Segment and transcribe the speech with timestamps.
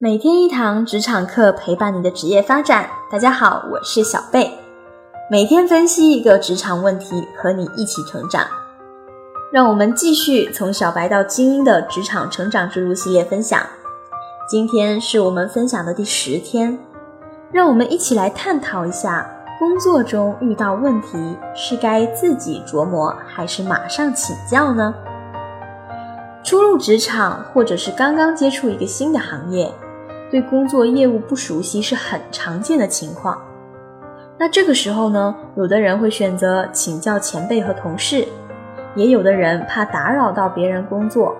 [0.00, 2.88] 每天一堂职场课，陪伴你的职业发展。
[3.10, 4.48] 大家好，我是小贝，
[5.28, 8.46] 每天分析一个职场问题，和你一起成长。
[9.52, 13.60] 让我们继续从小白到精英的职场成长之路系列分享。
[14.48, 16.78] 今天是我们分享的第十天，
[17.50, 19.28] 让我们一起来探讨一下：
[19.58, 24.94] 工作中遇到问题，是该自己琢磨，还是马上请教呢？
[26.44, 29.68] 初入职场，或者是刚刚接触一个新的行业。
[30.30, 33.40] 对工作业务不熟悉是很常见的情况，
[34.38, 38.26] 那这个时候呢，有的人会选择请教前辈和同事，
[38.94, 41.34] 也有的人怕打扰到别人工作，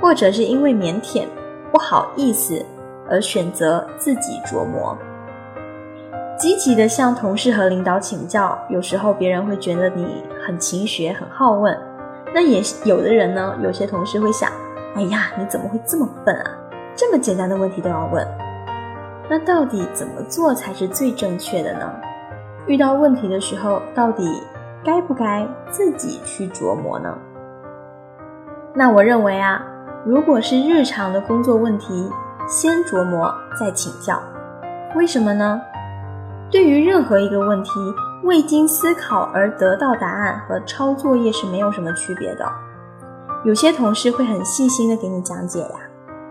[0.00, 1.24] 或者是因为腼腆
[1.72, 2.64] 不好意思
[3.08, 4.96] 而选择自己琢磨。
[6.38, 11.74] 积极的向同事和领导请教，有时候别人会觉得你很勤学很好问，
[12.34, 14.50] 那也有的人呢，有些同事会想，
[14.96, 16.58] 哎呀，你怎么会这么笨啊？
[16.94, 18.26] 这么简单的问题都要问，
[19.30, 21.90] 那到底怎么做才是最正确的呢？
[22.66, 24.42] 遇到问题的时候，到底
[24.84, 27.16] 该不该自己去琢磨呢？
[28.74, 29.62] 那我认为啊，
[30.04, 32.10] 如果是日常的工作问题，
[32.46, 34.20] 先琢磨再请教。
[34.94, 35.60] 为什么呢？
[36.50, 37.70] 对于任何一个问题，
[38.24, 42.46] 未经思考而得到答案和抄作业是没有什么区别的。
[43.44, 45.76] 有些同事会很细心的给你讲解呀。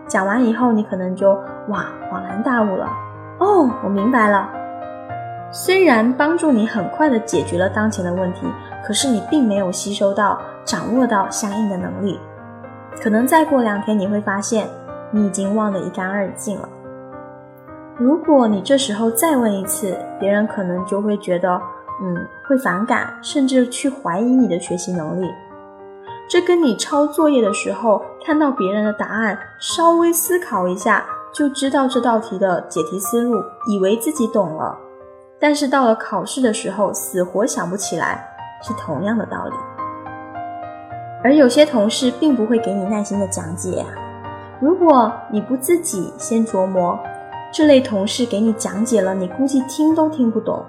[0.06, 1.32] 讲完以后，你可能就
[1.68, 2.86] 哇恍然大悟了。
[3.38, 4.48] 哦，我明白了。
[5.50, 8.46] 虽然帮助你很快的解决了当前的问题，
[8.84, 12.18] 可是你并没有吸收到、掌握到相应的能力。
[13.02, 14.66] 可能再过两天，你会发现
[15.10, 16.68] 你已经忘得一干二净了。
[17.98, 21.60] 如果你这时候再问一次，别人可能就会觉得，
[22.02, 22.16] 嗯，
[22.48, 25.30] 会反感，甚至去怀疑你的学习能力。
[26.32, 34.74] 这跟你抄作业的时候看到别人的答案，稍微思考一下就知道这道题的解题思路，以为自己懂了，
[35.38, 38.26] 但是到了考试的时候死活想不起来，
[38.62, 39.52] 是同样的道理。
[41.22, 43.88] 而有些同事并不会给你耐心的讲解啊，
[44.58, 46.98] 如果你不自己先琢磨，
[47.52, 50.64] 这类同事给你讲解了，你估计听都听不懂，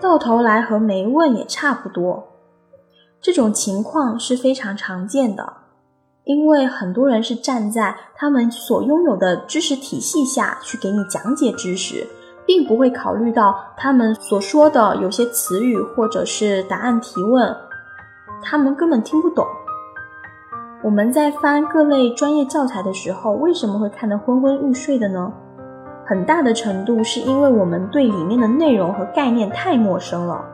[0.00, 2.22] 到头来和没问也差不多。
[3.24, 5.50] 这种情况是非常常见的，
[6.24, 12.06] 因为很多人是站在他们所拥有的知识体系下去给你讲解知识，
[12.44, 17.56] 并不会考虑到他们所说的有些词语或者是答案提问，
[18.42, 19.46] 他们根本听不懂。
[20.82, 25.32] 我们在翻各类专业教材的时候，为什么会看得昏昏欲睡的呢？
[26.04, 30.44] 很大的程度是因为我们对里面的内容和概念太陌生了。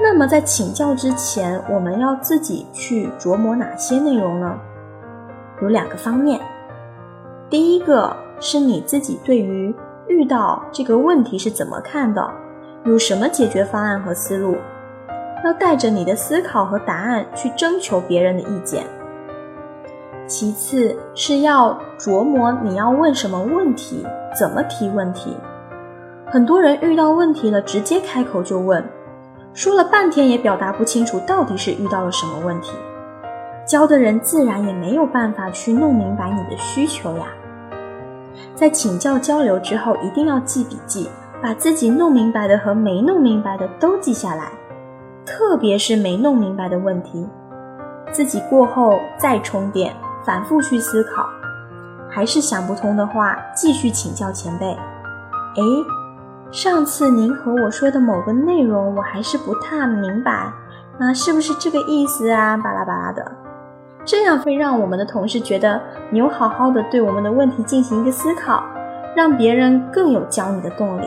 [0.00, 4.56] 那么在请教之前，我们要自己去琢磨哪些内容呢？
[5.60, 6.40] 有两个方面。
[7.50, 9.74] 第一个是你自己对于
[10.06, 12.30] 遇到这个问题是怎么看的，
[12.84, 14.56] 有什么解决方案和思路，
[15.44, 18.84] 要带着你的思考和答案去征求别人的意见。
[20.28, 24.06] 其次是要琢磨你要问什么问题，
[24.38, 25.36] 怎么提问题。
[26.30, 28.84] 很多人遇到问题了，直接开口就问。
[29.58, 32.76] 说了半天也表达不清楚到底是遇到了什么问题，
[33.66, 37.26] 教的人自然也没有办法去弄明白你的需求呀。
[38.54, 41.10] 在请教交流之后，一定要记笔记，
[41.42, 44.52] 把自己弄明白的和没弄明白的都记下来，
[45.26, 47.26] 特别是没弄明白的问题，
[48.12, 49.92] 自己过后再充电，
[50.24, 51.26] 反复去思考，
[52.08, 54.66] 还是想不通的话，继续请教前辈。
[54.66, 56.07] 哎。
[56.50, 60.50] 上次您和我说的某个内容，我还是不太明白，
[60.98, 62.56] 那是不是这个意思啊？
[62.56, 63.30] 巴拉巴拉的，
[64.02, 65.78] 这样会让我们的同事觉得
[66.10, 68.64] 你有好好的对我们的问题进行一个思考，
[69.14, 71.04] 让别人更有教你的动力。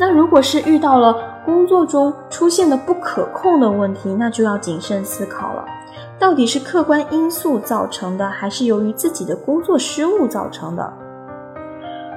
[0.00, 1.14] 那如果是遇到了
[1.44, 5.64] 工作中出现的不可控的问题，那就要谨慎思考了，
[6.18, 10.92] 到底是客观因素造成的，还是由于自己的工作失误造成的？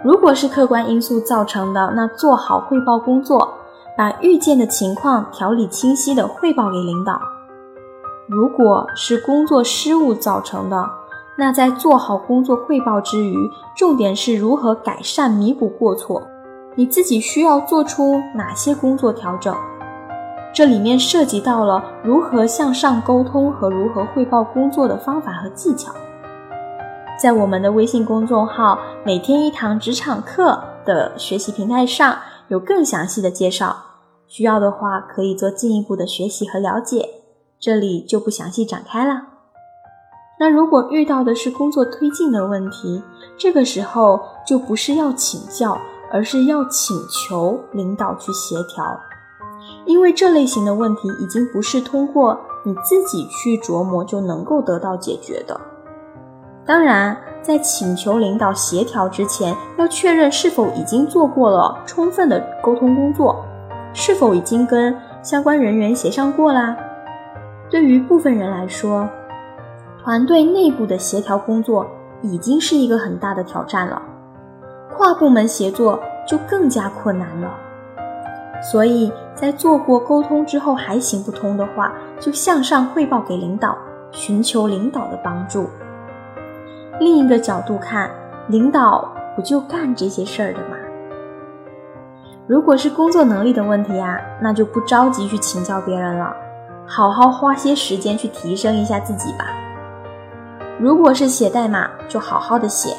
[0.03, 3.53] 如果是客观因素造成的，那做好汇报工作，
[3.95, 7.13] 把预见的情况条理清晰的汇报给领导；
[8.27, 10.89] 如果是工作失误造成的，
[11.37, 13.35] 那在做好工作汇报之余，
[13.75, 16.23] 重点是如何改善、弥补过错。
[16.73, 19.55] 你自己需要做出哪些工作调整？
[20.51, 25.93] 这里面涉及到了如何向上沟通和如何汇报工作的方法和技巧。
[27.21, 33.77] 在我们的微信公众号“每天一堂职场课”的学习平台上有更详细的介绍，
[34.25, 37.07] 需要的话可以做进一步的学习和了解，
[37.59, 39.21] 这里就不详细展开了。
[40.39, 43.03] 那如果遇到的是工作推进的问题，
[43.37, 45.79] 这个时候就不是要请教，
[46.11, 48.99] 而是要请求领导去协调，
[49.85, 55.61] 因为这类型的问题已经不是通过你自己去琢磨就能够得到解决的。
[56.65, 63.43] 当然，在请求领导协调之前，要确认是否已经做过了充分的沟通工作，
[63.93, 66.77] 是否已经跟相关人员协商过啦。
[67.69, 69.09] 对于部分人来说，
[70.03, 71.87] 团队内部的协调工作
[72.21, 74.01] 已经是一个很大的挑战了，
[74.95, 77.51] 跨部门协作就更加困难了。
[78.61, 83.75] 所以在做过沟通之后还行不通的话，就向上汇报给领导，
[84.11, 85.67] 寻求领导的帮助。
[86.99, 88.09] 另一个角度看，
[88.47, 90.77] 领导不就干这些事儿的吗？
[92.47, 96.35] 如果是工作能力的问题啊，那就不着急去请教别人了，
[96.85, 99.45] 好好花些时间去提升一下自己吧。
[100.79, 102.95] 如果是写代码，就好好的写；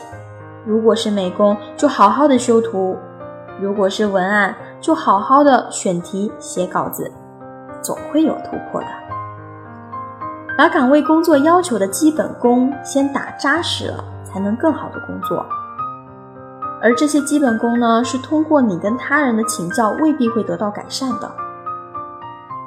[0.64, 2.96] 如果是美工，就好好的修图；
[3.60, 7.12] 如果是文案，就好好的选题、写稿子，
[7.82, 8.86] 总会有突破的。
[10.56, 15.44] 把岗位工作要求的基本功先打扎实了，才能更好的工作。
[16.80, 21.30] 而这些基本功呢，是通过你跟他人的请教未必会得到改善的。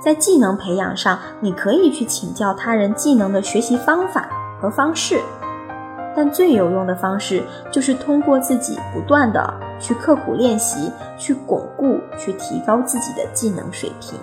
[0.02, 4.28] 在技能培养上，你可以去请教他人技能的学习方法。
[4.62, 5.20] 和方式，
[6.16, 14.18] 但最有用的方式就是通过自己不断的去刻苦练习，去巩固，去提高自己的技能水平。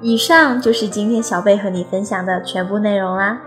[0.00, 3.40] 以上就是今天小贝和你分享的全部内容啦。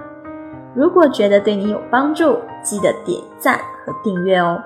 [0.74, 4.62] 如果觉得对你有帮助，记得点赞和订阅哦。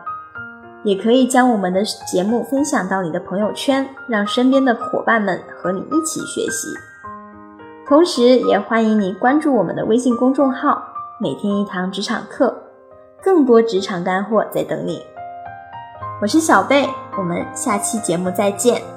[0.84, 6.68] 也可以将我们的节目分享到你的朋友圈，让身边的伙伴们和你一起学习。
[7.88, 10.84] 同时，也欢迎你关注我们的微信公众号
[11.20, 12.56] “每天一堂职场课”，
[13.24, 15.02] 更多职场干货在等你。
[16.22, 16.88] 我是小贝，
[17.18, 18.95] 我们下期节目再见。